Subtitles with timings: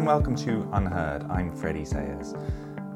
[0.00, 1.24] and welcome to Unheard.
[1.24, 2.32] I'm Freddie Sayers.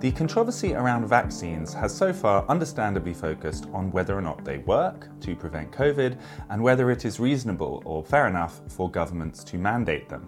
[0.01, 5.11] The controversy around vaccines has so far understandably focused on whether or not they work
[5.21, 10.09] to prevent COVID and whether it is reasonable or fair enough for governments to mandate
[10.09, 10.27] them.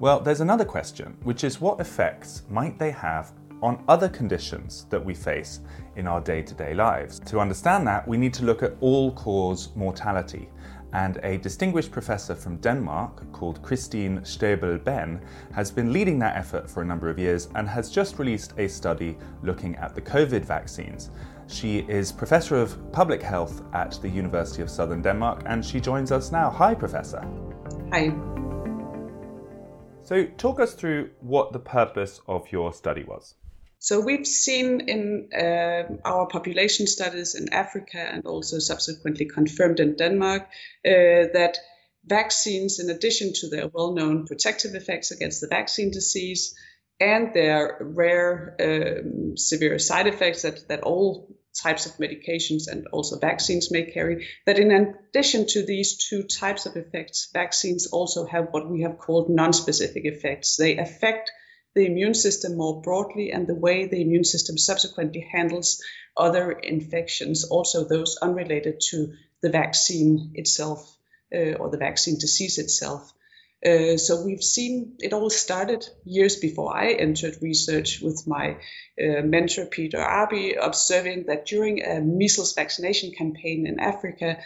[0.00, 5.04] Well, there's another question, which is what effects might they have on other conditions that
[5.04, 5.60] we face
[5.96, 7.20] in our day to day lives?
[7.26, 10.48] To understand that, we need to look at all cause mortality
[10.92, 15.20] and a distinguished professor from Denmark called Christine Stabell Benn
[15.52, 18.68] has been leading that effort for a number of years and has just released a
[18.68, 21.10] study looking at the COVID vaccines.
[21.48, 26.12] She is Professor of Public Health at the University of Southern Denmark and she joins
[26.12, 26.50] us now.
[26.50, 27.26] Hi, Professor.
[27.92, 28.12] Hi.
[30.02, 33.34] So, talk us through what the purpose of your study was.
[33.86, 39.94] So we've seen in uh, our population studies in Africa and also subsequently confirmed in
[39.94, 41.58] Denmark uh, that
[42.04, 46.56] vaccines, in addition to their well-known protective effects against the vaccine disease
[46.98, 51.28] and their rare um, severe side effects that, that all
[51.62, 56.66] types of medications and also vaccines may carry, that in addition to these two types
[56.66, 60.56] of effects, vaccines also have what we have called non-specific effects.
[60.56, 61.30] They affect
[61.76, 65.82] the immune system more broadly and the way the immune system subsequently handles
[66.16, 70.96] other infections, also those unrelated to the vaccine itself
[71.34, 73.12] uh, or the vaccine disease itself.
[73.64, 78.56] Uh, so we've seen it all started years before I entered research with my
[78.98, 84.38] uh, mentor Peter Aaby, observing that during a measles vaccination campaign in Africa,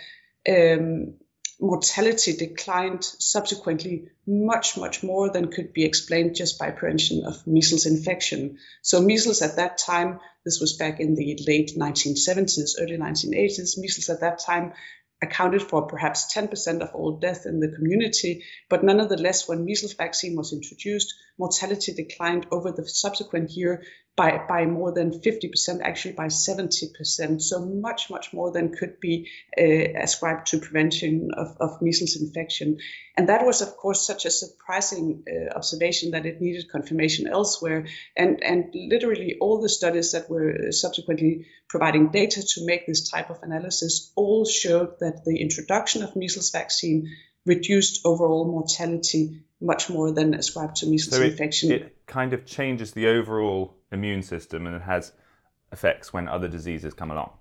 [0.48, 1.14] um,
[1.60, 7.86] mortality declined subsequently much, much more than could be explained just by prevention of measles
[7.86, 8.58] infection.
[8.82, 14.08] So, measles at that time, this was back in the late 1970s, early 1980s, measles
[14.08, 14.72] at that time
[15.22, 18.42] accounted for perhaps 10% of all death in the community.
[18.70, 23.82] But nonetheless, when measles vaccine was introduced, mortality declined over the subsequent year
[24.16, 27.40] by, by more than 50%, actually by 70%.
[27.40, 32.78] So much, much more than could be uh, ascribed to prevention of, of measles infection.
[33.16, 37.86] And that was, of course, such a surprising uh, observation that it needed confirmation elsewhere.
[38.16, 43.30] And, and literally all the studies that were subsequently providing data to make this type
[43.30, 47.08] of analysis all showed that the introduction of measles vaccine
[47.46, 51.72] reduced overall mortality much more than ascribed to measles so it, infection.
[51.72, 55.12] It kind of changes the overall immune system and it has
[55.72, 57.32] effects when other diseases come along.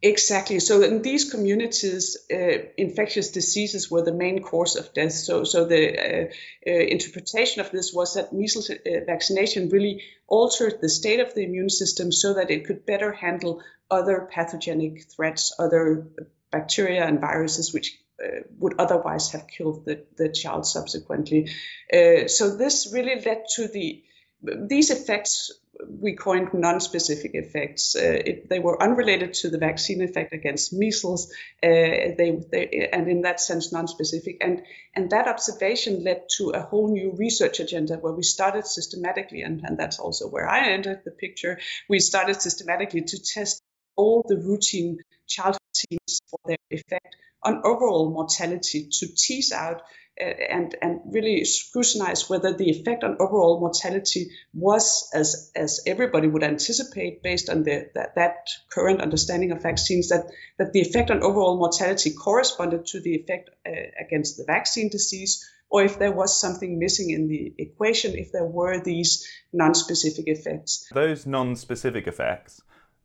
[0.00, 0.60] Exactly.
[0.60, 2.36] So in these communities, uh,
[2.76, 5.10] infectious diseases were the main cause of death.
[5.10, 6.26] So, so the uh,
[6.66, 8.74] uh, interpretation of this was that measles uh,
[9.06, 13.60] vaccination really altered the state of the immune system so that it could better handle
[13.90, 16.06] other pathogenic threats, other
[16.52, 21.50] bacteria and viruses which uh, would otherwise have killed the, the child subsequently.
[21.92, 24.02] Uh, so this really led to the
[24.40, 25.50] these effects
[25.86, 27.94] we coined non-specific effects.
[27.94, 31.32] Uh, it, they were unrelated to the vaccine effect against measles,
[31.62, 34.38] uh, they, they, and in that sense non-specific.
[34.40, 34.62] And
[34.94, 39.62] and that observation led to a whole new research agenda where we started systematically, and,
[39.64, 41.60] and that's also where I entered the picture.
[41.88, 43.62] We started systematically to test
[43.96, 49.82] all the routine child vaccines for their effect on overall mortality to tease out
[50.20, 56.26] uh, and and really scrutinize whether the effect on overall mortality was as as everybody
[56.26, 60.26] would anticipate based on the that, that current understanding of vaccines that
[60.58, 63.70] that the effect on overall mortality corresponded to the effect uh,
[64.04, 68.46] against the vaccine disease or if there was something missing in the equation if there
[68.46, 70.88] were these non-specific effects.
[70.92, 72.60] Those non-specific effects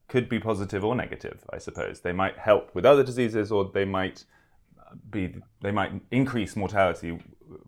[0.07, 2.01] could be positive or negative, I suppose.
[2.01, 4.25] They might help with other diseases, or they might
[5.09, 7.19] be they might increase mortality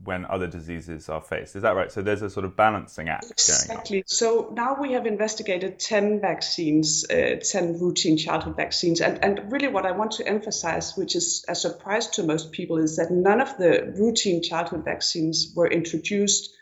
[0.03, 1.55] when other diseases are faced.
[1.55, 1.91] Is that right?
[1.91, 3.67] So there's a sort of balancing act exactly.
[3.67, 3.81] going on.
[3.81, 4.03] Exactly.
[4.07, 9.01] So now we have investigated 10 vaccines, uh, 10 routine childhood vaccines.
[9.01, 12.77] And, and really, what I want to emphasize, which is a surprise to most people,
[12.77, 16.55] is that none of the routine childhood vaccines were introduced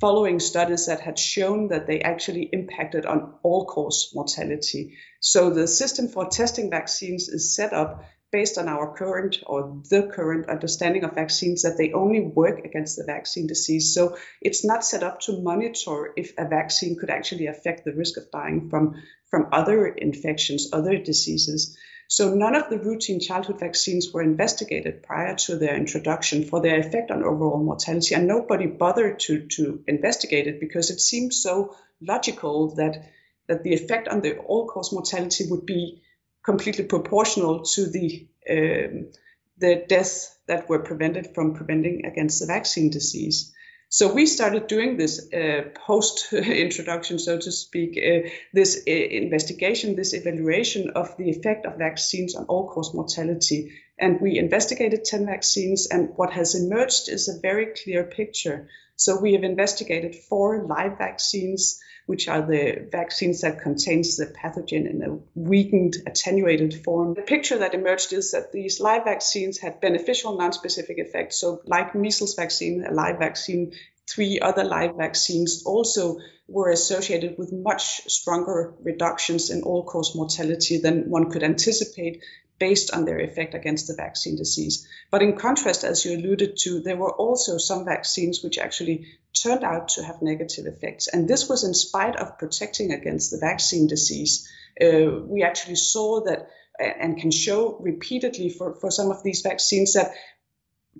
[0.00, 4.96] following studies that had shown that they actually impacted on all cause mortality.
[5.20, 10.02] So the system for testing vaccines is set up based on our current or the
[10.02, 13.94] current understanding of vaccines that they only work against the vaccine disease.
[13.94, 18.18] So it's not set up to monitor if a vaccine could actually affect the risk
[18.18, 21.76] of dying from, from other infections, other diseases.
[22.08, 26.80] So none of the routine childhood vaccines were investigated prior to their introduction for their
[26.80, 31.76] effect on overall mortality, and nobody bothered to, to investigate it because it seemed so
[32.00, 33.10] logical that,
[33.46, 36.02] that the effect on the all-cause mortality would be
[36.42, 39.10] completely proportional to the um,
[39.58, 43.52] the deaths that were prevented from preventing against the vaccine disease.
[43.90, 49.96] So we started doing this uh, post introduction, so to speak, uh, this uh, investigation,
[49.96, 53.72] this evaluation of the effect of vaccines on all cause mortality.
[53.98, 58.68] And we investigated 10 vaccines, and what has emerged is a very clear picture.
[58.96, 64.88] So we have investigated four live vaccines, which are the vaccines that contains the pathogen
[64.88, 67.12] in a weakened, attenuated form.
[67.12, 71.38] The picture that emerged is that these live vaccines had beneficial non-specific effects.
[71.38, 73.74] So like measles vaccine, a live vaccine,
[74.08, 76.16] three other live vaccines also
[76.46, 82.22] were associated with much stronger reductions in all-cause mortality than one could anticipate
[82.58, 84.86] based on their effect against the vaccine disease.
[85.10, 89.64] But in contrast, as you alluded to, there were also some vaccines which actually turned
[89.64, 91.08] out to have negative effects.
[91.08, 94.48] And this was in spite of protecting against the vaccine disease.
[94.80, 99.94] Uh, we actually saw that and can show repeatedly for, for some of these vaccines
[99.94, 100.12] that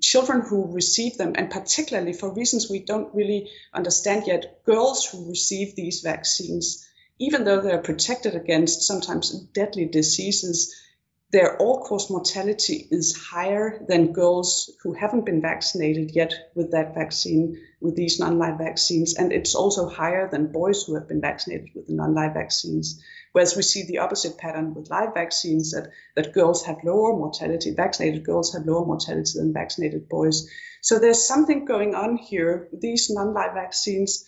[0.01, 5.29] children who receive them, and particularly for reasons we don't really understand yet, girls who
[5.29, 6.87] receive these vaccines,
[7.19, 10.75] even though they're protected against sometimes deadly diseases,
[11.31, 17.59] their all-cause mortality is higher than girls who haven't been vaccinated yet with that vaccine,
[17.81, 21.87] with these non-live vaccines, and it's also higher than boys who have been vaccinated with
[21.87, 23.03] the non-live vaccines.
[23.33, 27.75] Whereas we see the opposite pattern with live vaccines that, that girls have lower mortality,
[27.75, 30.49] vaccinated girls have lower mortality than vaccinated boys.
[30.81, 32.69] So there's something going on here.
[32.73, 34.25] These non-live vaccines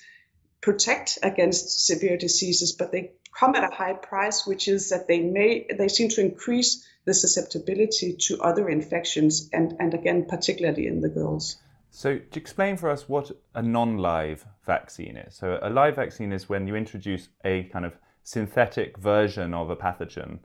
[0.61, 5.21] protect against severe diseases, but they come at a high price, which is that they
[5.21, 11.01] may they seem to increase the susceptibility to other infections, and, and again, particularly in
[11.01, 11.57] the girls.
[11.91, 15.35] So, to explain for us what a non live vaccine is.
[15.35, 19.77] So, a live vaccine is when you introduce a kind of synthetic version of a
[19.77, 20.41] pathogen.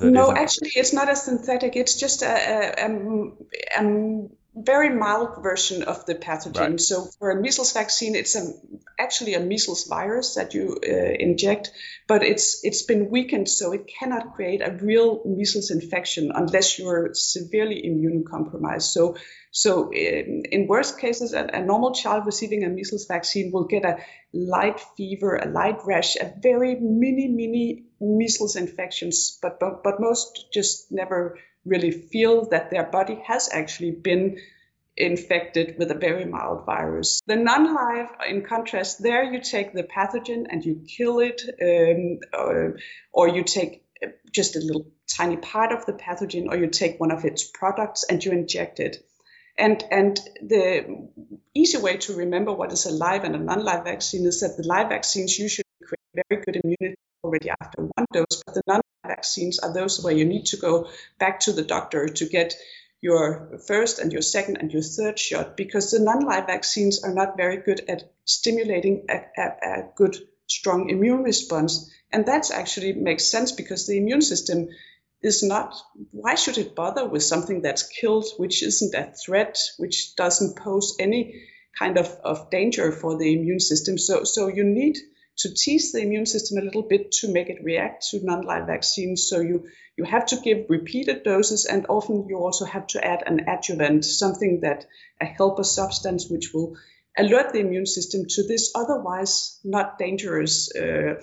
[0.00, 0.36] no, isn't...
[0.38, 6.04] actually, it's not a synthetic, it's just a, a, a, a very mild version of
[6.04, 6.58] the pathogen.
[6.58, 6.80] Right.
[6.80, 8.52] So for a measles vaccine, it's a,
[8.98, 11.70] actually a measles virus that you uh, inject,
[12.06, 17.14] but it's it's been weakened, so it cannot create a real measles infection unless you're
[17.14, 18.82] severely immunocompromised.
[18.82, 19.16] So
[19.50, 23.84] so in, in worst cases, a, a, normal child receiving a measles vaccine will get
[23.84, 23.98] a
[24.32, 30.46] light fever, a light rash, a very mini mini measles infections, but but, but most
[30.52, 34.38] just never really feel that their body has actually been
[34.96, 37.20] infected with a very mild virus.
[37.26, 42.18] The non live, in contrast, there you take the pathogen and you kill it, um,
[42.38, 42.78] or,
[43.12, 43.84] or you take
[44.30, 48.04] just a little tiny part of the pathogen, or you take one of its products
[48.04, 49.04] and you inject it.
[49.56, 51.08] And, and the
[51.54, 54.56] easy way to remember what is a live and a non live vaccine is that
[54.56, 58.80] the live vaccines usually create very good immunity already after one dose, but the non
[59.14, 60.88] vaccines are those where you need to go
[61.18, 62.54] back to the doctor to get
[63.02, 67.36] your first and your second and your third shot because the non-live vaccines are not
[67.36, 70.16] very good at stimulating a, a, a good
[70.46, 71.90] strong immune response.
[72.12, 74.68] And that actually makes sense because the immune system
[75.22, 75.74] is not
[76.10, 80.96] why should it bother with something that's killed which isn't a threat which doesn't pose
[80.98, 81.22] any
[81.78, 83.98] kind of, of danger for the immune system?
[83.98, 84.96] So so you need
[85.38, 89.26] to tease the immune system a little bit to make it react to non-live vaccines.
[89.28, 93.22] So you you have to give repeated doses, and often you also have to add
[93.26, 94.86] an adjuvant, something that
[95.20, 96.76] a helper substance which will
[97.18, 101.14] alert the immune system to this otherwise not dangerous uh,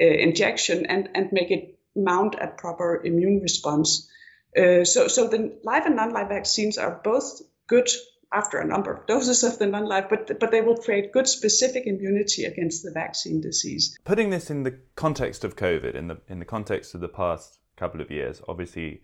[0.00, 4.08] uh, injection and and make it mount a proper immune response.
[4.56, 7.88] Uh, so so the live and non-live vaccines are both good
[8.32, 11.86] after a number of doses of the non-live, but but they will create good specific
[11.86, 13.98] immunity against the vaccine disease.
[14.04, 17.58] Putting this in the context of COVID, in the in the context of the past
[17.76, 19.00] couple of years, obviously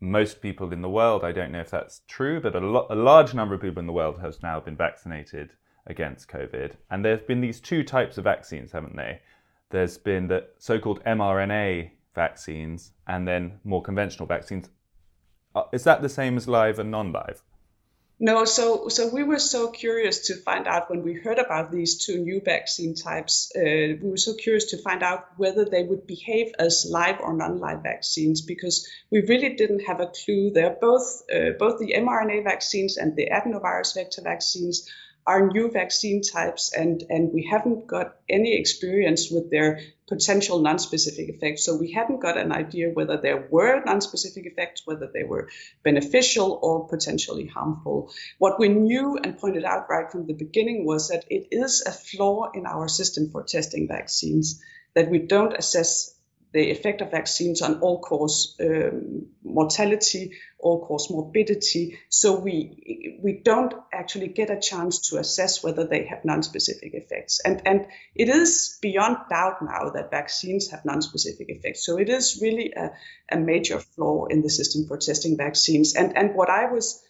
[0.00, 2.94] most people in the world, I don't know if that's true, but a, lo- a
[2.94, 5.50] large number of people in the world has now been vaccinated
[5.86, 6.72] against COVID.
[6.90, 9.20] And there's been these two types of vaccines, haven't they?
[9.70, 14.68] There's been the so called mRNA vaccines and then more conventional vaccines.
[15.54, 17.42] Uh, is that the same as live and non live?
[18.22, 21.96] No, so so we were so curious to find out when we heard about these
[21.96, 23.50] two new vaccine types.
[23.56, 27.32] Uh, we were so curious to find out whether they would behave as live or
[27.32, 30.50] non-live vaccines because we really didn't have a clue.
[30.50, 34.86] They're both uh, both the mRNA vaccines and the adenovirus vector vaccines
[35.30, 41.28] are new vaccine types, and, and we haven't got any experience with their potential non-specific
[41.28, 41.64] effects.
[41.64, 45.48] So we hadn't got an idea whether there were non-specific effects, whether they were
[45.84, 48.10] beneficial or potentially harmful.
[48.38, 51.92] What we knew and pointed out right from the beginning was that it is a
[51.92, 54.60] flaw in our system for testing vaccines
[54.96, 56.12] that we don't assess
[56.52, 61.98] the effect of vaccines on all cause um, mortality, all cause morbidity.
[62.08, 67.40] So we we don't actually get a chance to assess whether they have non-specific effects.
[67.44, 71.86] And and it is beyond doubt now that vaccines have non-specific effects.
[71.86, 72.90] So it is really a,
[73.30, 75.94] a major flaw in the system for testing vaccines.
[75.94, 77.00] And and what I was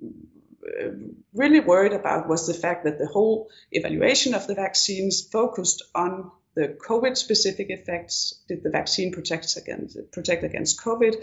[0.00, 0.90] uh,
[1.34, 6.30] really worried about was the fact that the whole evaluation of the vaccines focused on
[6.58, 8.42] the COVID specific effects.
[8.48, 11.14] Did the vaccine protect against protect against COVID?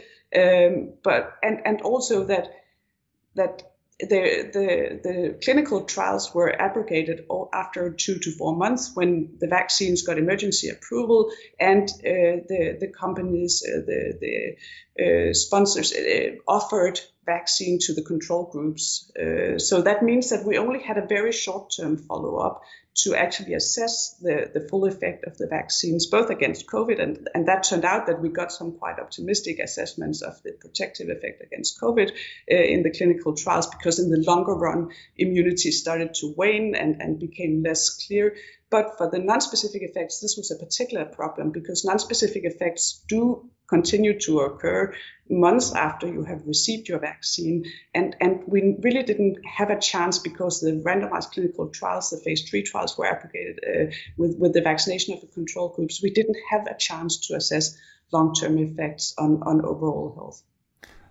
[0.42, 2.48] Um, but and and also that
[3.36, 3.64] that
[4.00, 10.02] the, the, the clinical trials were abrogated after two to four months when the vaccines
[10.02, 17.00] got emergency approval and uh, the, the companies, uh, the, the uh, sponsors uh, offered
[17.26, 19.12] vaccine to the control groups.
[19.18, 22.62] Uh, so that means that we only had a very short term follow up
[22.96, 27.48] to actually assess the, the full effect of the vaccines, both against COVID, and, and
[27.48, 31.80] that turned out that we got some quite optimistic assessments of the protective effect against
[31.82, 36.74] COVID uh, in the clinical trials, because in the longer run, immunity started to wane
[36.74, 38.36] and, and became less clear.
[38.70, 44.20] But for the non-specific effects, this was a particular problem because non-specific effects do continue
[44.20, 44.94] to occur
[45.30, 47.66] months after you have received your vaccine.
[47.94, 52.48] And, and we really didn't have a chance because the randomized clinical trials, the phase
[52.48, 56.02] three trials, were abrogated uh, with, with the vaccination of the control groups.
[56.02, 57.78] We didn't have a chance to assess
[58.12, 60.44] long term effects on, on overall health.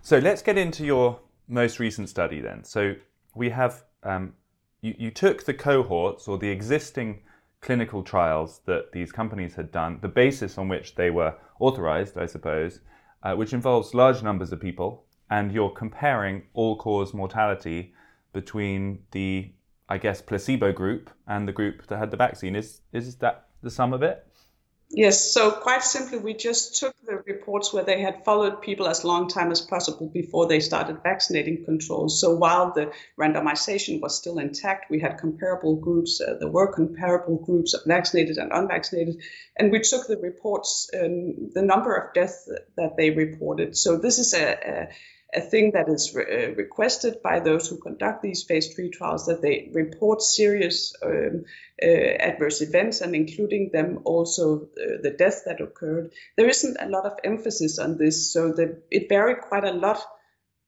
[0.01, 2.63] So let's get into your most recent study then.
[2.63, 2.95] So
[3.33, 4.33] we have, um,
[4.81, 7.21] you, you took the cohorts or the existing
[7.65, 12.27] clinical trials that these companies had done, the basis on which they were authorized, I
[12.27, 12.79] suppose,
[13.23, 17.91] uh, which involves large numbers of people, and you're comparing all cause mortality
[18.33, 19.51] between the,
[19.89, 22.55] I guess, placebo group and the group that had the vaccine.
[22.55, 24.27] Is, is that the sum of it?
[24.91, 29.03] Yes, so quite simply, we just took the reports where they had followed people as
[29.03, 32.21] long time as possible before they started vaccinating controls.
[32.21, 36.21] So while the randomization was still intact, we had comparable groups.
[36.21, 39.21] Uh, there were comparable groups of vaccinated and unvaccinated,
[39.57, 43.75] and we took the reports, um, the number of deaths that they reported.
[43.75, 44.87] So this is a, a
[45.35, 49.25] a thing that is re- uh, requested by those who conduct these phase three trials
[49.25, 51.45] that they report serious um,
[51.81, 56.11] uh, adverse events and including them also uh, the death that occurred.
[56.37, 60.01] There isn't a lot of emphasis on this, so the, it varied quite a lot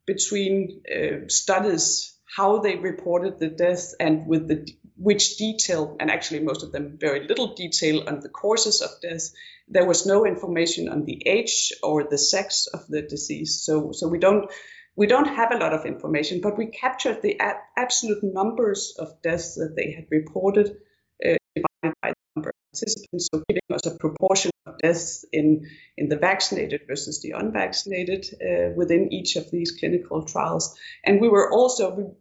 [0.05, 6.39] between uh, studies how they reported the death and with the which detail, and actually
[6.39, 9.31] most of them very little detail on the causes of death.
[9.67, 13.61] There was no information on the age or the sex of the disease.
[13.63, 14.49] So, so we don't
[14.95, 19.21] we don't have a lot of information, but we captured the a- absolute numbers of
[19.21, 20.77] deaths that they had reported
[21.23, 25.69] uh, divided by the number of participants, so giving us a proportion of deaths in,
[25.97, 30.75] in the vaccinated versus the unvaccinated uh, within each of these clinical trials.
[31.03, 32.15] And we were also,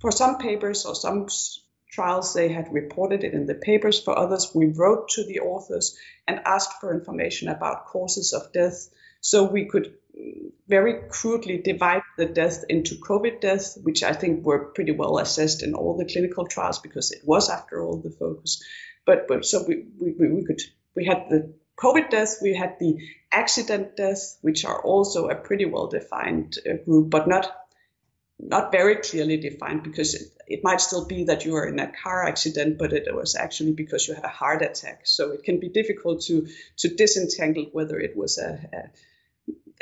[0.00, 1.26] for some papers or some
[1.90, 4.00] trials, they had reported it in the papers.
[4.02, 8.88] For others, we wrote to the authors and asked for information about causes of death
[9.20, 9.94] so we could
[10.68, 15.62] very crudely divide the death into COVID deaths, which I think were pretty well assessed
[15.62, 18.62] in all the clinical trials because it was, after all, the focus.
[19.06, 20.60] But, but so we, we, we could
[20.94, 22.98] we had the COVID deaths, we had the
[23.32, 27.50] accident deaths, which are also a pretty well defined uh, group, but not
[28.42, 31.92] not very clearly defined because it, it, might still be that you were in a
[31.92, 35.02] car accident, but it was actually because you had a heart attack.
[35.04, 38.90] So it can be difficult to to disentangle whether it was a,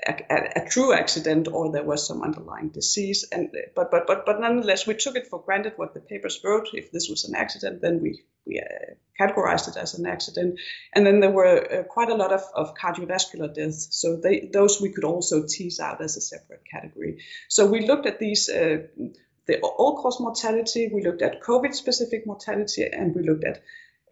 [0.07, 3.27] a a, true accident or there was some underlying disease.
[3.33, 6.69] And but but but but nonetheless, we took it for granted what the papers wrote.
[6.73, 10.61] If this was an accident, then we we uh, categorized it as an accident.
[10.95, 13.89] And then there were uh, quite a lot of, of cardiovascular deaths.
[13.91, 17.19] So they, those we could also tease out as a separate category.
[17.49, 18.49] So we looked at these.
[18.49, 18.87] Uh,
[19.47, 23.63] the all-cause mortality, we looked at COVID-specific mortality, and we looked at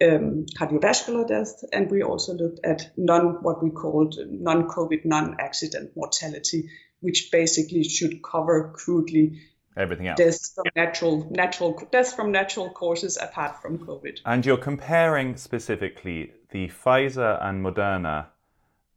[0.02, 6.70] um, cardiovascular death, and we also looked at non what we called non-COVID, non-accident mortality,
[7.00, 9.40] which basically should cover crudely
[9.76, 10.18] everything else.
[10.18, 14.20] Death from natural natural death from natural causes apart from COVID.
[14.24, 18.26] And you're comparing specifically the Pfizer and Moderna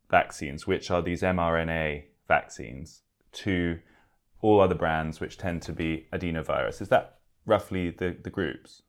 [0.10, 3.02] vaccines, which are these mRNA vaccines,
[3.32, 3.80] to
[4.42, 6.82] all other brands which tend to be adenovirus.
[6.82, 8.84] Is that roughly the, the groups?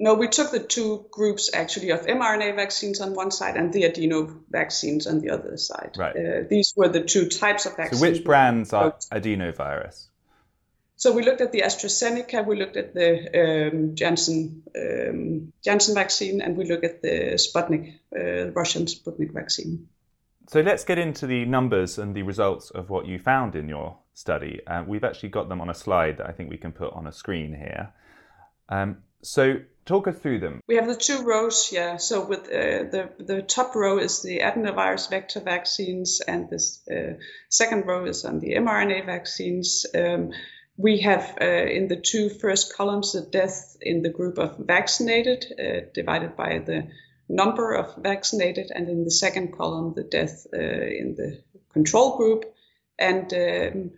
[0.00, 3.84] No, we took the two groups actually of mRNA vaccines on one side and the
[3.84, 5.96] adeno vaccines on the other side.
[5.98, 6.16] Right.
[6.16, 8.00] Uh, these were the two types of vaccines.
[8.00, 10.06] So which brands are adenovirus?
[10.94, 16.40] So we looked at the AstraZeneca, we looked at the um, Janssen um, Janssen vaccine,
[16.40, 19.88] and we looked at the Sputnik, uh, Russian Sputnik vaccine.
[20.48, 23.98] So let's get into the numbers and the results of what you found in your
[24.14, 24.60] study.
[24.66, 27.06] Uh, we've actually got them on a slide that I think we can put on
[27.06, 27.92] a screen here.
[28.68, 30.60] Um, so talk us through them.
[30.68, 31.96] We have the two rows, yeah.
[31.96, 37.14] So with uh, the the top row is the adenovirus vector vaccines, and this uh,
[37.48, 39.86] second row is on the mRNA vaccines.
[39.94, 40.32] Um,
[40.76, 45.44] we have uh, in the two first columns the death in the group of vaccinated
[45.58, 46.88] uh, divided by the
[47.28, 52.44] number of vaccinated, and in the second column the death uh, in the control group,
[52.98, 53.90] and um,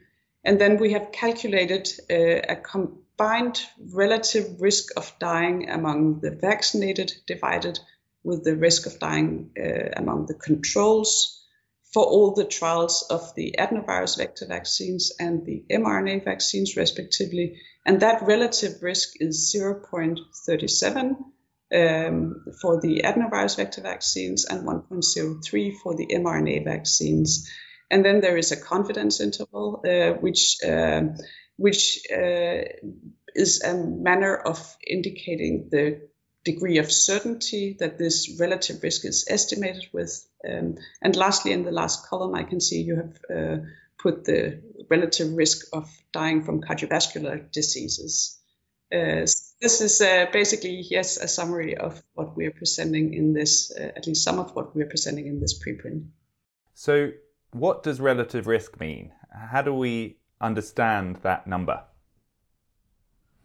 [0.45, 3.61] and then we have calculated uh, a com- combined
[3.93, 7.79] relative risk of dying among the vaccinated divided
[8.25, 11.45] with the risk of dying uh, among the controls
[11.93, 17.61] for all the trials of the adenovirus vector vaccines and the mRNA vaccines, respectively.
[17.85, 21.17] And that relative risk is 0.37
[21.75, 27.50] um, for the adenovirus vector vaccines and 1.03 for the mRNA vaccines.
[27.91, 31.03] And then there is a confidence interval, uh, which uh,
[31.61, 32.62] which uh,
[33.35, 36.08] is a manner of indicating the
[36.43, 40.26] degree of certainty that this relative risk is estimated with.
[40.43, 43.56] Um, and lastly, in the last column, I can see you have uh,
[43.99, 48.39] put the relative risk of dying from cardiovascular diseases.
[48.91, 49.28] Uh,
[49.61, 54.06] this is uh, basically, yes, a summary of what we're presenting in this, uh, at
[54.06, 56.06] least some of what we're presenting in this preprint.
[56.73, 57.11] So,
[57.52, 59.13] what does relative risk mean?
[59.30, 61.83] How do we understand that number?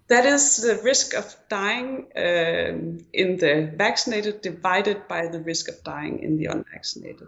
[0.07, 5.83] That is the risk of dying um, in the vaccinated divided by the risk of
[5.83, 7.27] dying in the unvaccinated.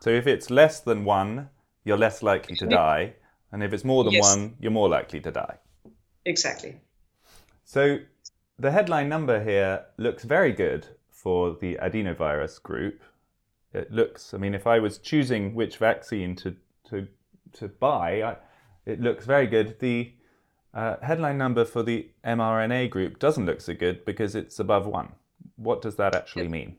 [0.00, 1.48] So if it's less than one,
[1.84, 3.14] you're less likely to die.
[3.50, 4.36] And if it's more than yes.
[4.36, 5.56] one, you're more likely to die.
[6.26, 6.76] Exactly.
[7.64, 7.98] So
[8.58, 13.00] the headline number here looks very good for the adenovirus group.
[13.72, 16.54] It looks, I mean, if I was choosing which vaccine to,
[16.90, 17.08] to,
[17.54, 18.36] to buy, I,
[18.88, 19.78] it looks very good.
[19.80, 20.12] The
[20.74, 25.12] uh, headline number for the mRNA group doesn't look so good because it's above one.
[25.56, 26.76] What does that actually mean?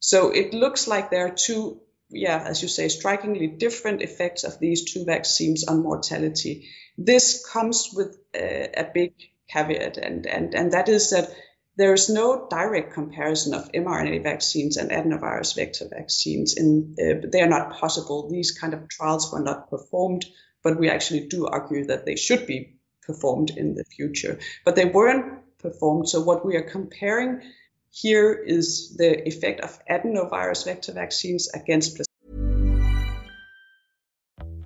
[0.00, 1.80] So it looks like there are two,
[2.10, 6.68] yeah, as you say, strikingly different effects of these two vaccines on mortality.
[6.98, 9.14] This comes with a, a big
[9.48, 11.30] caveat, and, and, and that is that
[11.76, 16.54] there is no direct comparison of mRNA vaccines and adenovirus vector vaccines.
[16.56, 18.30] In, uh, they are not possible.
[18.30, 20.24] These kind of trials were not performed
[20.62, 24.38] but we actually do argue that they should be performed in the future.
[24.64, 26.08] But they weren't performed.
[26.08, 27.42] So what we are comparing
[27.90, 32.12] here is the effect of adenovirus vector vaccines against placebo.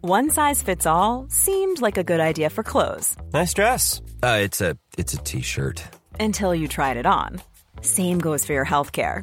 [0.03, 3.16] One size fits all seemed like a good idea for clothes.
[3.35, 4.00] Nice dress.
[4.22, 5.83] Uh, it's a it's a t-shirt.
[6.18, 7.42] Until you tried it on.
[7.83, 9.22] Same goes for your health care.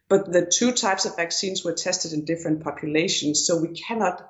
[0.11, 3.45] But the two types of vaccines were tested in different populations.
[3.45, 4.29] So we cannot,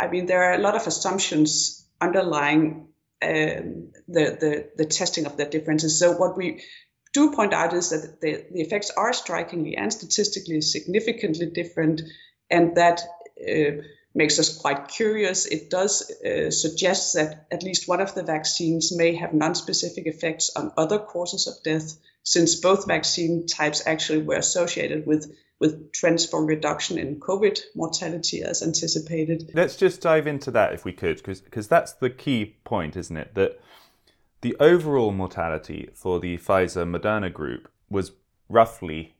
[0.00, 2.88] I mean, there are a lot of assumptions underlying
[3.22, 6.00] um, the, the, the testing of the differences.
[6.00, 6.64] So what we
[7.12, 12.02] do point out is that the, the effects are strikingly and statistically significantly different,
[12.50, 13.02] and that
[13.40, 13.82] uh,
[14.14, 15.46] makes us quite curious.
[15.46, 20.50] It does uh, suggest that at least one of the vaccines may have non-specific effects
[20.56, 26.26] on other causes of death, since both vaccine types actually were associated with with trends
[26.26, 29.52] for reduction in COVID mortality as anticipated.
[29.54, 33.36] Let's just dive into that if we could, because that's the key point, isn't it?
[33.36, 33.60] That
[34.40, 38.10] the overall mortality for the Pfizer Moderna group was
[38.48, 39.14] roughly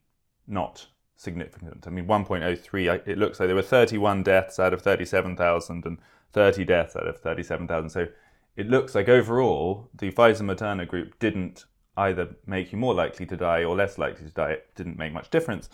[0.49, 0.89] not
[1.23, 1.87] significant.
[1.87, 5.99] I mean, 1.03, it looks like there were 31 deaths out of 37,000 and
[6.33, 7.91] 30 deaths out of 37,000.
[7.91, 8.09] So
[8.57, 11.65] it looks like overall, the Pfizer Moderna group didn't
[11.97, 14.53] either make you more likely to die or less likely to die.
[14.53, 15.69] It didn't make much difference.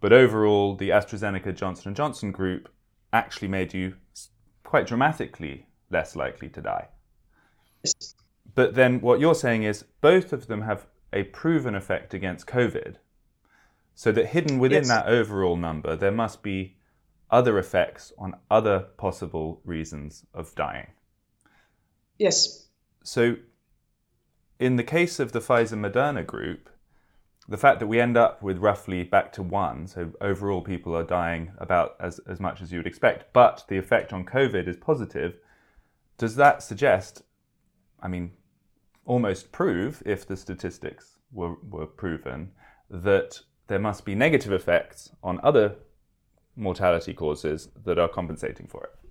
[0.00, 2.68] But overall, the AstraZeneca Johnson & Johnson group
[3.12, 3.94] actually made you
[4.62, 6.88] quite dramatically less likely to die.
[8.54, 12.96] But then what you're saying is both of them have a proven effect against COVID.
[13.94, 14.88] So that hidden within yes.
[14.88, 16.76] that overall number, there must be
[17.30, 20.88] other effects on other possible reasons of dying.
[22.18, 22.68] Yes.
[23.02, 23.36] So
[24.58, 26.70] in the case of the Pfizer Moderna group,
[27.48, 31.04] the fact that we end up with roughly back to one, so overall people are
[31.04, 34.76] dying about as, as much as you would expect, but the effect on COVID is
[34.76, 35.36] positive,
[36.16, 37.22] does that suggest,
[38.00, 38.32] I mean,
[39.04, 42.52] almost prove, if the statistics were, were proven,
[42.88, 45.76] that there must be negative effects on other
[46.56, 49.04] mortality causes that are compensating for it?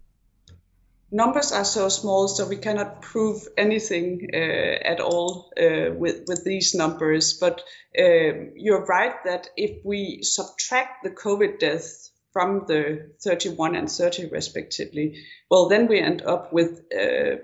[1.14, 6.44] numbers are so small, so we cannot prove anything uh, at all uh, with with
[6.44, 7.34] these numbers.
[7.34, 7.62] But
[7.98, 14.30] um, you're right that if we subtract the COVID deaths from the 31 and 30
[14.30, 17.36] respectively, well, then we end up with uh,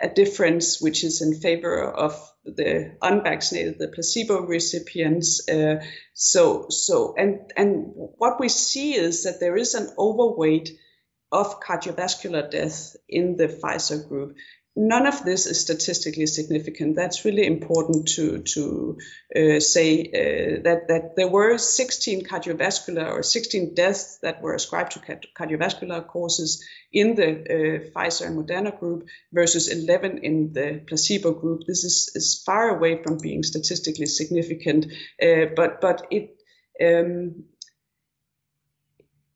[0.00, 5.48] a difference which is in favor of the unvaccinated, the placebo recipients.
[5.48, 5.82] Uh,
[6.14, 10.78] so, so, and and what we see is that there is an overweight
[11.30, 14.36] of cardiovascular death in the Pfizer group.
[14.80, 16.94] None of this is statistically significant.
[16.94, 18.98] That's really important to to
[19.34, 24.92] uh, say uh, that that there were 16 cardiovascular or 16 deaths that were ascribed
[24.92, 25.00] to
[25.36, 31.62] cardiovascular causes in the uh, Pfizer and Moderna group versus 11 in the placebo group.
[31.66, 34.86] This is, is far away from being statistically significant,
[35.20, 36.36] uh, but but it
[36.80, 37.46] um,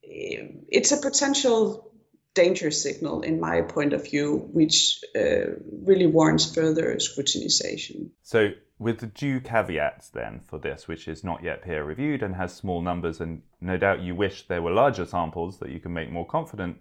[0.05, 1.92] it's a potential
[2.35, 5.53] danger signal, in my point of view, which uh,
[5.85, 8.11] really warrants further scrutinization.
[8.23, 12.35] So, with the due caveats then for this, which is not yet peer reviewed and
[12.35, 15.93] has small numbers, and no doubt you wish there were larger samples that you can
[15.93, 16.79] make more confident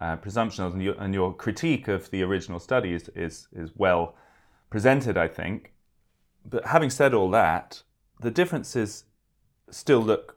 [0.00, 4.16] uh, presumptions, and your, and your critique of the original studies is, is well
[4.70, 5.72] presented, I think.
[6.44, 7.82] But having said all that,
[8.20, 9.04] the differences
[9.70, 10.36] still look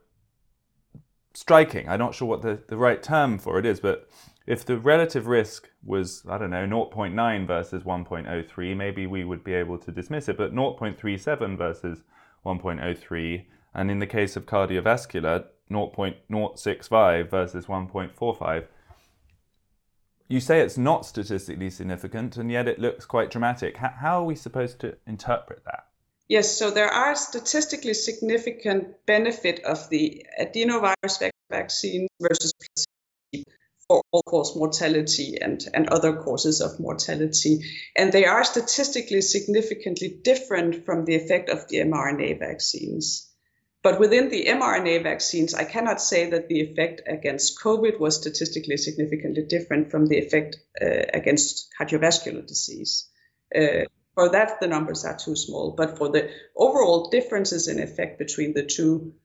[1.33, 1.89] striking.
[1.89, 4.09] I'm not sure what the, the right term for it is, but
[4.45, 9.53] if the relative risk was, I don't know, 0.9 versus 1.03, maybe we would be
[9.53, 11.99] able to dismiss it, but 0.37 versus
[12.45, 18.65] 1.03, and in the case of cardiovascular, 0.065 versus 1.45.
[20.27, 23.77] You say it's not statistically significant, and yet it looks quite dramatic.
[23.77, 25.87] How are we supposed to interpret that?
[26.27, 32.53] Yes, so there are statistically significant benefit of the adenovirus vaccine versus
[33.87, 37.59] for all-cause mortality and, and other causes of mortality.
[37.95, 43.29] And they are statistically significantly different from the effect of the mRNA vaccines.
[43.83, 48.77] But within the mRNA vaccines, I cannot say that the effect against COVID was statistically
[48.77, 53.09] significantly different from the effect uh, against cardiovascular disease.
[53.53, 55.71] Uh, for that, the numbers are too small.
[55.71, 59.15] But for the overall differences in effect between the two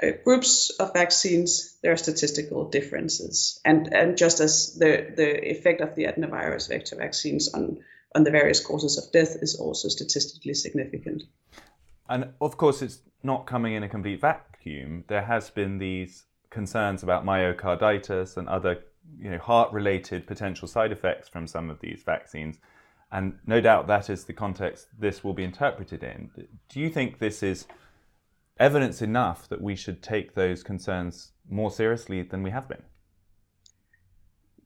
[0.00, 3.60] Uh, groups of vaccines, there are statistical differences.
[3.64, 7.78] And, and just as the, the effect of the adenovirus vector vaccines on,
[8.14, 11.24] on the various causes of death is also statistically significant.
[12.08, 15.04] And of course, it's not coming in a complete vacuum.
[15.08, 18.82] There has been these concerns about myocarditis and other
[19.18, 22.58] you know, heart-related potential side effects from some of these vaccines.
[23.10, 26.30] And no doubt that is the context this will be interpreted in.
[26.68, 27.66] Do you think this is
[28.62, 32.82] evidence enough that we should take those concerns more seriously than we have been?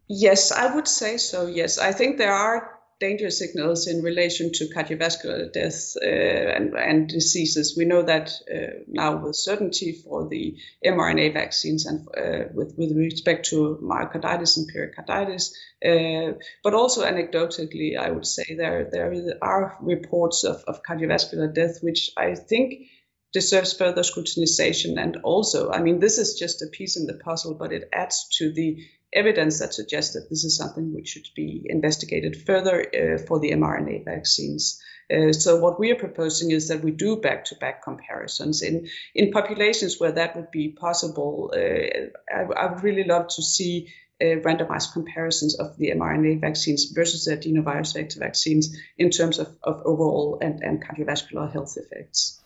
[0.06, 1.46] Yes, I would say so.
[1.46, 7.08] Yes, I think there are danger signals in relation to cardiovascular death uh, and, and,
[7.08, 7.76] diseases.
[7.76, 12.96] We know that uh, now with certainty for the mRNA vaccines and uh, with, with
[12.96, 15.54] respect to myocarditis and pericarditis,
[15.84, 21.82] uh, but also anecdotally, I would say there there are reports of, of cardiovascular death,
[21.82, 22.86] which I think
[23.36, 24.98] deserves further scrutinization.
[24.98, 28.28] And also, I mean, this is just a piece in the puzzle, but it adds
[28.38, 28.78] to the
[29.12, 33.50] evidence that suggests that this is something which should be investigated further uh, for the
[33.50, 34.80] mRNA vaccines.
[35.12, 40.00] Uh, so what we are proposing is that we do back-to-back comparisons in in populations
[40.00, 41.52] where that would be possible.
[41.54, 46.86] Uh, I, I, would really love to see uh, randomized comparisons of the mRNA vaccines
[46.86, 52.40] versus the adenovirus vector vaccines in terms of, of overall and, and cardiovascular health effects.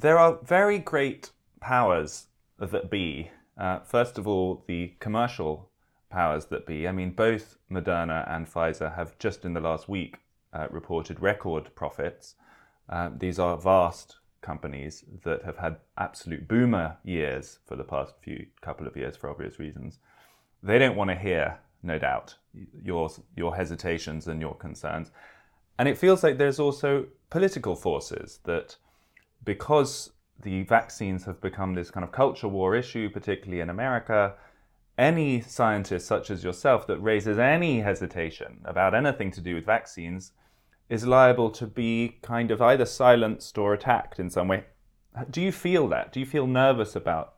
[0.00, 1.30] There are very great
[1.60, 2.28] powers
[2.60, 3.32] that be.
[3.58, 5.70] Uh, first of all, the commercial
[6.08, 6.86] powers that be.
[6.86, 10.18] I mean, both Moderna and Pfizer have just in the last week
[10.52, 12.36] uh, reported record profits.
[12.88, 18.46] Uh, these are vast companies that have had absolute boomer years for the past few
[18.60, 19.98] couple of years for obvious reasons.
[20.62, 22.36] They don't want to hear, no doubt,
[22.84, 25.10] your your hesitations and your concerns.
[25.76, 28.76] And it feels like there's also political forces that
[29.44, 34.34] because the vaccines have become this kind of culture war issue, particularly in America,
[34.96, 40.32] any scientist such as yourself that raises any hesitation about anything to do with vaccines
[40.88, 44.64] is liable to be kind of either silenced or attacked in some way.
[45.30, 46.12] Do you feel that?
[46.12, 47.34] Do you feel nervous about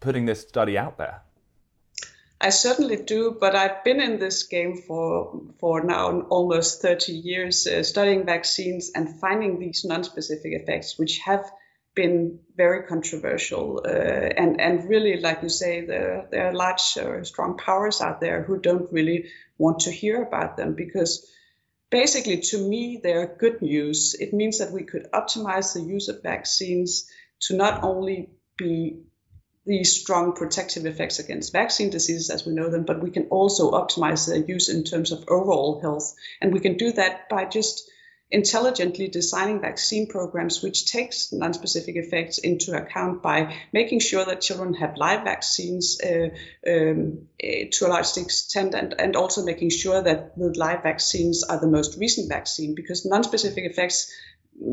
[0.00, 1.22] putting this study out there?
[2.42, 7.66] I certainly do, but I've been in this game for for now almost 30 years,
[7.68, 11.44] uh, studying vaccines and finding these non-specific effects, which have
[11.94, 17.22] been very controversial uh, and and really like you say there there are large uh,
[17.22, 19.26] strong powers out there who don't really
[19.58, 21.30] want to hear about them because
[21.90, 24.16] basically to me they're good news.
[24.18, 27.08] It means that we could optimize the use of vaccines
[27.42, 29.02] to not only be
[29.64, 33.70] these strong protective effects against vaccine diseases as we know them but we can also
[33.70, 36.14] optimize their use in terms of overall health.
[36.40, 37.88] And we can do that by just
[38.32, 44.72] intelligently designing vaccine programs which takes non-specific effects into account by making sure that children
[44.72, 46.28] have live vaccines uh,
[46.66, 51.44] um, uh, to a large extent and, and also making sure that the live vaccines
[51.44, 54.10] are the most recent vaccine because non-specific effects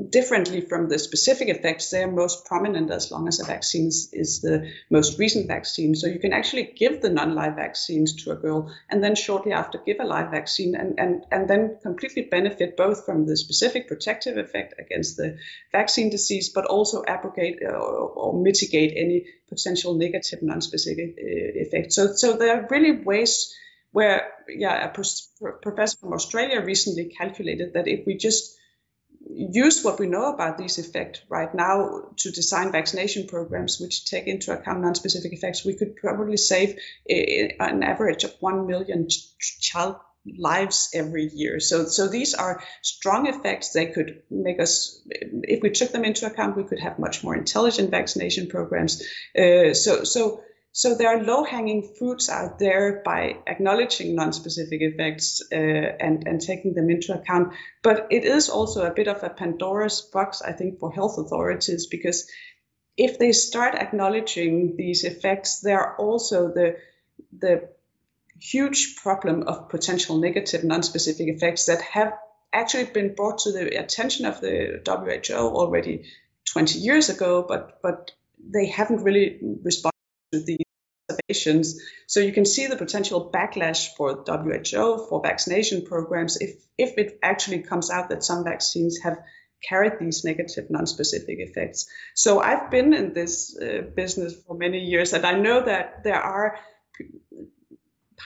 [0.09, 4.71] differently from the specific effects, they're most prominent as long as a vaccine is, the
[4.89, 5.95] most recent vaccine.
[5.95, 9.77] So you can actually give the non-live vaccines to a girl and then shortly after
[9.77, 14.37] give a live vaccine and, and, and then completely benefit both from the specific protective
[14.37, 15.37] effect against the
[15.71, 21.93] vaccine disease, but also abrogate or, or mitigate any potential negative non-specific uh, effect.
[21.93, 23.55] So, so there are really ways
[23.91, 28.55] where, yeah, a professor from Australia recently calculated that if we just
[29.29, 34.27] use what we know about these effects right now to design vaccination programs which take
[34.27, 39.97] into account non-specific effects, we could probably save an average of 1 million ch- child
[40.37, 41.59] lives every year.
[41.59, 43.71] So, so these are strong effects.
[43.71, 47.35] They could make us, if we took them into account, we could have much more
[47.35, 49.01] intelligent vaccination programs.
[49.37, 55.55] Uh, so, so so there are low-hanging fruits out there by acknowledging non-specific effects uh,
[55.55, 57.53] and, and taking them into account.
[57.81, 61.87] But it is also a bit of a Pandora's box, I think, for health authorities
[61.87, 62.29] because
[62.97, 66.77] if they start acknowledging these effects, there are also the
[67.37, 67.69] the
[68.39, 72.13] huge problem of potential negative non-specific effects that have
[72.53, 76.05] actually been brought to the attention of the WHO already
[76.45, 79.98] 20 years ago, but but they haven't really responded
[80.31, 80.59] to the
[81.09, 81.81] observations.
[82.07, 87.19] So you can see the potential backlash for WHO for vaccination programs if if it
[87.23, 89.17] actually comes out that some vaccines have
[89.67, 91.87] carried these negative non-specific effects.
[92.15, 96.21] So I've been in this uh, business for many years, and I know that there
[96.21, 96.57] are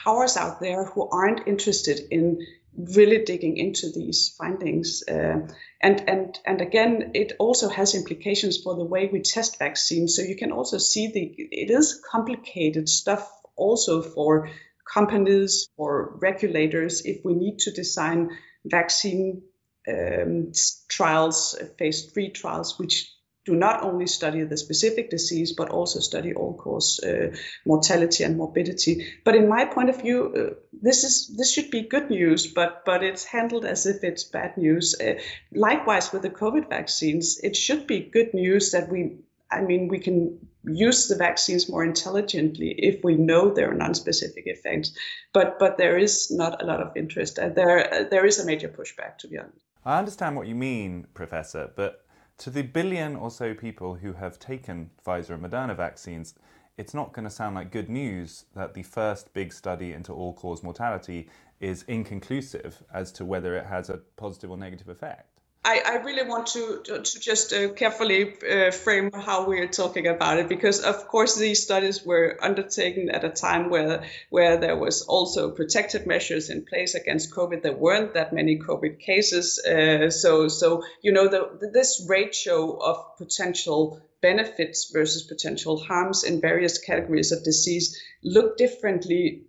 [0.02, 5.04] powers out there who aren't interested in really digging into these findings.
[5.08, 5.46] Uh,
[5.80, 10.16] and, and, and again, it also has implications for the way we test vaccines.
[10.16, 14.50] So you can also see the it is complicated stuff also for
[14.92, 18.30] companies or regulators if we need to design
[18.64, 19.42] vaccine
[19.88, 20.52] um,
[20.88, 23.13] trials, phase three trials, which
[23.44, 28.36] do not only study the specific disease but also study all cause uh, mortality and
[28.36, 29.06] morbidity.
[29.24, 32.84] But in my point of view, uh, this is this should be good news, but
[32.84, 34.94] but it's handled as if it's bad news.
[34.98, 35.20] Uh,
[35.52, 39.18] likewise with the COVID vaccines, it should be good news that we.
[39.50, 44.44] I mean, we can use the vaccines more intelligently if we know there are non-specific
[44.46, 44.92] effects.
[45.32, 47.38] But but there is not a lot of interest.
[47.38, 49.60] Uh, there there is a major pushback, to be honest.
[49.84, 52.03] I understand what you mean, Professor, but
[52.38, 56.34] to the billion or so people who have taken Pfizer and Moderna vaccines,
[56.76, 60.32] it's not going to sound like good news that the first big study into all
[60.32, 61.28] cause mortality
[61.60, 65.33] is inconclusive as to whether it has a positive or negative effect.
[65.64, 70.38] I, I really want to, to, just uh, carefully uh, frame how we're talking about
[70.38, 75.02] it because, of course, these studies were undertaken at a time where where there was
[75.02, 77.62] also protective measures in place against COVID.
[77.62, 83.16] There weren't that many COVID cases, uh, so so you know the, this ratio of
[83.16, 89.44] potential benefits versus potential harms in various categories of disease look differently.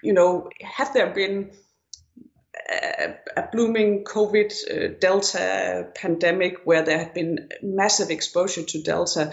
[0.00, 1.50] You know, had there been
[2.68, 9.32] a, blooming COVID uh, Delta pandemic where there had been massive exposure to Delta,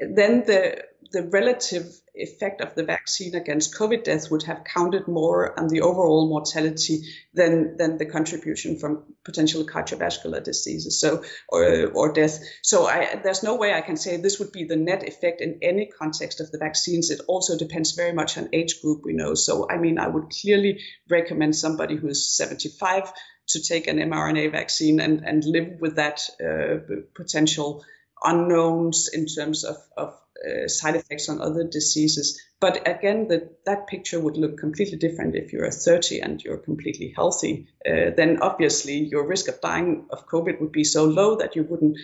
[0.00, 0.84] then the
[1.16, 5.80] the relative effect of the vaccine against COVID death would have counted more on the
[5.80, 12.38] overall mortality than than the contribution from potential cardiovascular diseases so or, or death.
[12.62, 15.60] So I, there's no way I can say this would be the net effect in
[15.62, 17.10] any context of the vaccines.
[17.10, 19.32] It also depends very much on age group we know.
[19.32, 23.10] So I mean I would clearly recommend somebody who's 75
[23.48, 27.84] to take an mRNA vaccine and, and live with that uh, potential
[28.22, 32.40] unknowns in terms of, of uh, side effects on other diseases.
[32.60, 37.12] But again, the, that picture would look completely different if you're 30 and you're completely
[37.14, 37.68] healthy.
[37.86, 41.64] Uh, then obviously your risk of dying of COVID would be so low that you
[41.64, 41.98] wouldn't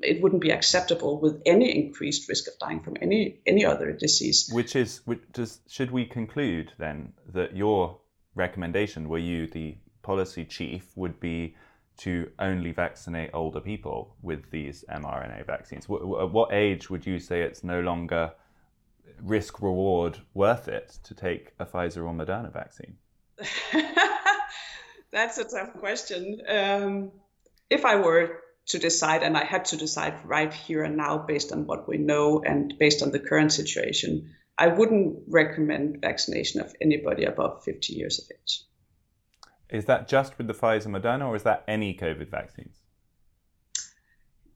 [0.00, 4.48] it wouldn't be acceptable with any increased risk of dying from any any other disease.
[4.52, 7.98] Which is, which does, should we conclude then that your
[8.34, 11.56] recommendation, were you the policy chief, would be
[11.98, 15.84] to only vaccinate older people with these mRNA vaccines?
[15.84, 18.32] At what age would you say it's no longer
[19.22, 22.96] risk reward worth it to take a Pfizer or Moderna vaccine?
[25.10, 26.42] That's a tough question.
[26.48, 27.12] Um,
[27.70, 31.52] if I were to decide, and I had to decide right here and now based
[31.52, 36.74] on what we know and based on the current situation, I wouldn't recommend vaccination of
[36.80, 38.62] anybody above 50 years of age.
[39.70, 42.76] Is that just with the Pfizer Moderna or is that any COVID vaccines?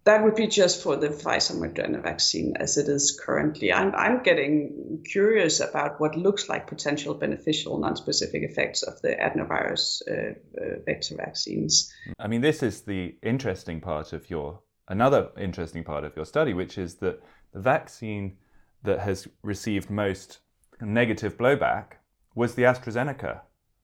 [0.04, 3.72] That would be just for the Pfizer Moderna vaccine as it is currently.
[3.72, 10.02] I'm, I'm getting curious about what looks like potential beneficial non-specific effects of the adenovirus
[10.10, 11.92] uh, uh, vector vaccines.
[12.18, 16.52] I mean, this is the interesting part of your, another interesting part of your study,
[16.52, 17.22] which is that
[17.52, 18.38] the vaccine
[18.82, 20.40] that has received most
[20.80, 21.92] negative blowback
[22.34, 23.42] was the AstraZeneca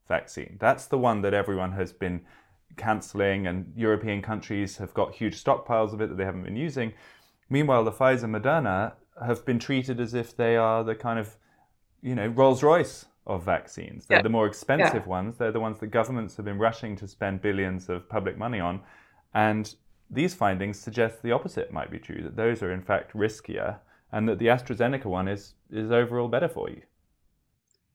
[0.09, 0.57] vaccine.
[0.59, 2.23] That's the one that everyone has been
[2.77, 6.93] cancelling, and European countries have got huge stockpiles of it that they haven't been using.
[7.51, 8.95] Meanwhile, the Pfizer Moderna
[9.25, 11.37] have been treated as if they are the kind of,
[12.03, 14.07] you know, Rolls Royce of vaccines.
[14.07, 14.23] They're yeah.
[14.23, 15.09] the more expensive yeah.
[15.09, 15.37] ones.
[15.37, 18.81] They're the ones that governments have been rushing to spend billions of public money on.
[19.35, 19.75] And
[20.11, 23.79] these findings suggest the opposite might be true, that those are in fact riskier
[24.11, 26.81] and that the AstraZeneca one is, is overall better for you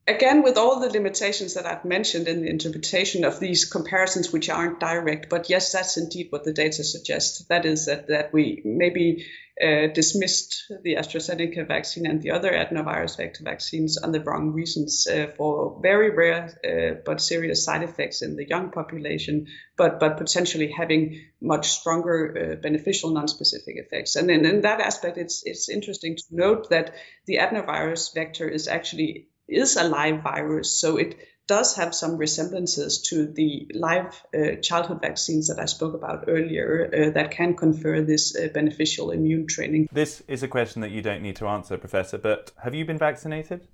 [0.07, 4.49] again, with all the limitations that I've mentioned in the interpretation of these comparisons, which
[4.49, 7.45] aren't direct, but yes, that's indeed what the data suggests.
[7.45, 9.25] That is that, that we maybe
[9.61, 15.07] uh, dismissed the AstraZeneca vaccine and the other adenovirus vector vaccines on the wrong reasons
[15.07, 19.45] uh, for very rare uh, but serious side effects in the young population,
[19.77, 24.15] but but potentially having much stronger uh, beneficial non-specific effects.
[24.15, 26.95] And in, in that aspect, it's it's interesting to note that
[27.27, 31.17] the adenovirus vector is actually is a live virus, so it
[31.47, 36.89] does have some resemblances to the live uh, childhood vaccines that I spoke about earlier
[36.93, 39.87] uh, that can confer this uh, beneficial immune training.
[39.91, 42.97] This is a question that you don't need to answer, Professor, but have you been
[42.97, 43.67] vaccinated?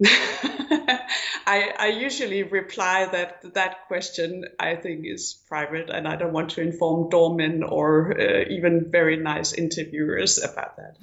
[1.50, 6.50] I, I usually reply that that question I think is private, and I don't want
[6.50, 10.96] to inform doormen or uh, even very nice interviewers about that.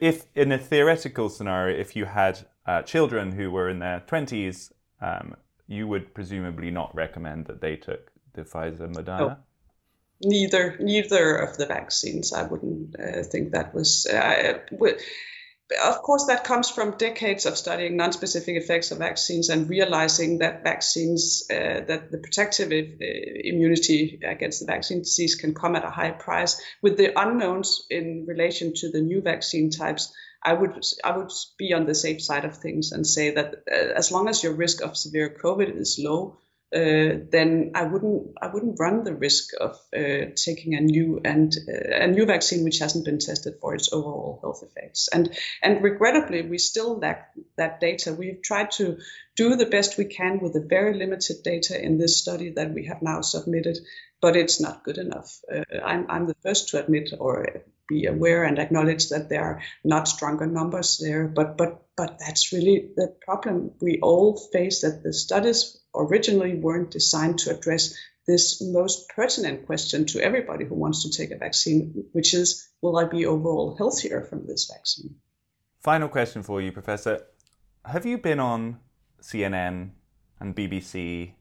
[0.00, 4.72] if in a theoretical scenario, if you had uh, children who were in their twenties,
[5.02, 5.36] um,
[5.66, 9.36] you would presumably not recommend that they took the Pfizer Moderna.
[10.24, 12.32] Neither, neither of the vaccines.
[12.32, 14.06] I wouldn't uh, think that was.
[14.06, 14.60] Uh,
[15.84, 20.62] of course, that comes from decades of studying non-specific effects of vaccines and realizing that
[20.62, 23.04] vaccines, uh, that the protective uh,
[23.44, 26.60] immunity against the vaccine disease can come at a high price.
[26.82, 30.12] With the unknowns in relation to the new vaccine types,
[30.42, 33.74] I would I would be on the safe side of things and say that uh,
[33.74, 36.38] as long as your risk of severe COVID is low,
[36.74, 41.54] uh, then I wouldn't I wouldn't run the risk of uh, taking a new and
[41.68, 45.08] uh, a new vaccine which hasn't been tested for its overall health effects.
[45.12, 48.14] And and regrettably, we still lack that data.
[48.14, 48.98] We've tried to
[49.36, 52.86] do the best we can with the very limited data in this study that we
[52.86, 53.78] have now submitted,
[54.22, 55.40] but it's not good enough.
[55.52, 59.62] Uh, I'm I'm the first to admit or be aware and acknowledge that there are
[59.84, 65.02] not stronger numbers there, but but but that's really the problem we all face that
[65.02, 67.94] the studies originally weren't designed to address
[68.26, 72.98] this most pertinent question to everybody who wants to take a vaccine, which is Will
[72.98, 75.14] I be overall healthier from this vaccine?
[75.82, 77.20] Final question for you, Professor.
[77.84, 78.80] Have you been on
[79.20, 79.90] CNN
[80.40, 81.34] and BBC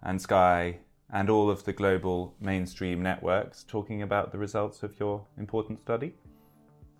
[0.00, 0.78] and Sky
[1.12, 6.14] and all of the global mainstream networks talking about the results of your important study?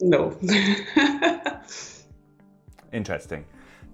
[0.00, 0.36] No.
[2.92, 3.44] Interesting.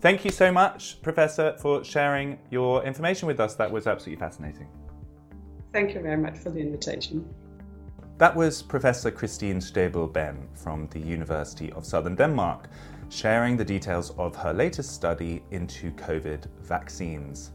[0.00, 3.54] Thank you so much, Professor, for sharing your information with us.
[3.54, 4.68] That was absolutely fascinating.
[5.72, 7.26] Thank you very much for the invitation.
[8.18, 12.68] That was Professor Christine Stabell Benn from the University of Southern Denmark,
[13.08, 17.50] sharing the details of her latest study into COVID vaccines.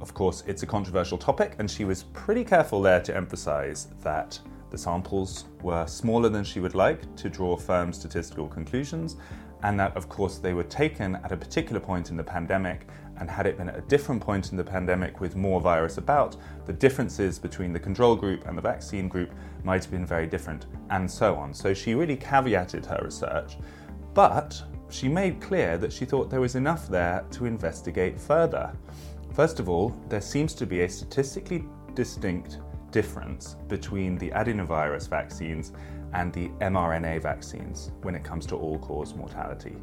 [0.00, 4.38] Of course, it's a controversial topic, and she was pretty careful there to emphasize that
[4.70, 9.16] the samples were smaller than she would like to draw firm statistical conclusions,
[9.62, 12.86] and that, of course, they were taken at a particular point in the pandemic.
[13.16, 16.36] And had it been at a different point in the pandemic with more virus about,
[16.66, 19.30] the differences between the control group and the vaccine group
[19.62, 21.54] might have been very different, and so on.
[21.54, 23.56] So she really caveated her research,
[24.12, 28.72] but she made clear that she thought there was enough there to investigate further.
[29.34, 31.64] First of all, there seems to be a statistically
[31.94, 32.58] distinct
[32.92, 35.72] difference between the adenovirus vaccines
[36.12, 39.74] and the mRNA vaccines when it comes to all cause mortality.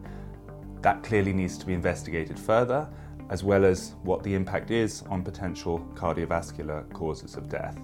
[0.82, 2.88] That clearly needs to be investigated further,
[3.30, 7.78] as well as what the impact is on potential cardiovascular causes of death.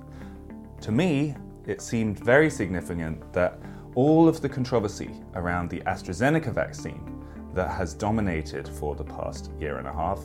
[0.81, 3.59] To me, it seemed very significant that
[3.93, 9.79] all of the controversy around the AstraZeneca vaccine that has dominated for the past year
[9.79, 10.23] and a half,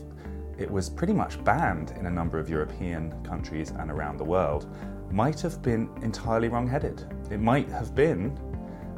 [0.58, 4.66] it was pretty much banned in a number of European countries and around the world
[5.10, 7.04] might have been entirely wrong headed.
[7.30, 8.38] It might have been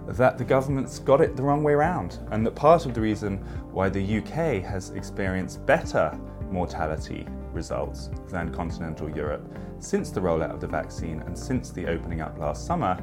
[0.07, 3.39] that the government's got it the wrong way around, and that part of the reason
[3.73, 6.17] why the UK has experienced better
[6.51, 9.47] mortality results than continental Europe
[9.79, 12.99] since the rollout of the vaccine and since the opening up last summer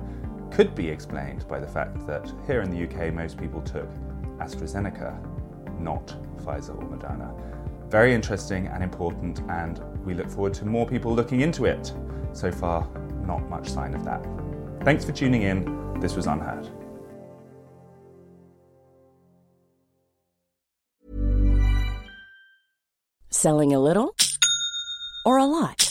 [0.52, 3.89] could be explained by the fact that here in the UK most people took
[4.39, 5.18] AstraZeneca,
[5.80, 7.34] not Pfizer or Moderna.
[7.91, 11.93] Very interesting and important, and we look forward to more people looking into it.
[12.31, 12.87] So far,
[13.27, 14.25] not much sign of that.
[14.85, 15.99] Thanks for tuning in.
[15.99, 16.69] This was Unheard.
[23.29, 24.15] Selling a little
[25.25, 25.90] or a lot?